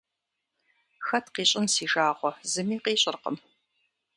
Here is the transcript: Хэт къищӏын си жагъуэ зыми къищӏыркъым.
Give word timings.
Хэт 1.05 1.25
къищӏын 1.33 1.65
си 1.73 1.85
жагъуэ 1.91 2.31
зыми 2.51 2.77
къищӏыркъым. 2.83 3.37